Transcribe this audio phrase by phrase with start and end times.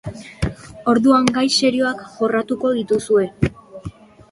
[0.93, 3.31] Orduan, gai serioak jorratuko dituzue.